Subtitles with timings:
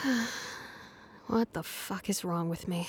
[1.26, 2.88] What the fuck is wrong with me?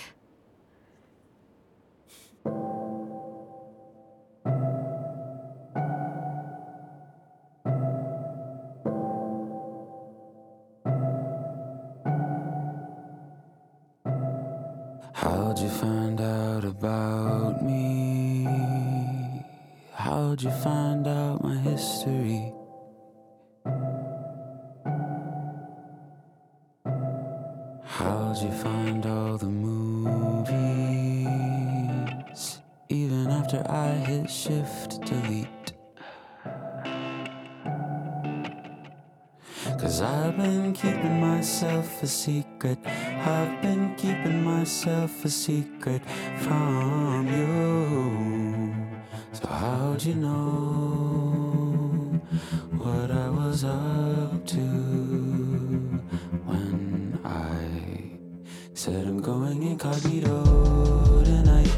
[15.13, 18.47] How'd you find out about me?
[19.93, 22.53] How'd you find out my history?
[28.03, 30.11] How'd you find all the movies?
[32.89, 35.73] Even after I hit shift delete.
[39.79, 42.79] Cause I've been keeping myself a secret.
[42.85, 46.01] I've been keeping myself a secret
[46.39, 48.73] from you.
[49.33, 50.39] So, how'd you know
[52.77, 55.00] what I was up to
[58.81, 61.69] said I'm going incognito tonight?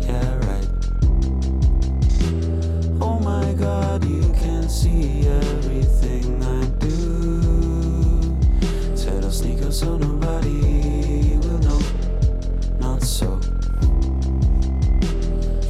[0.00, 0.68] Yeah, right.
[3.00, 8.36] Oh my god, you can see everything I do.
[8.96, 11.80] Said I'll sneak up so nobody will know.
[12.80, 13.38] Not so.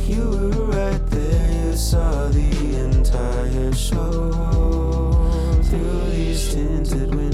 [0.06, 2.50] You were right there, you saw the
[2.86, 4.32] entire show
[5.64, 7.27] through these tinted windows.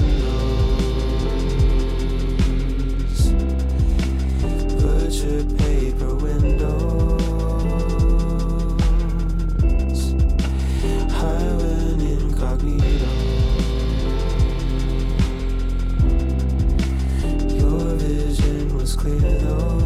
[19.05, 19.84] clear those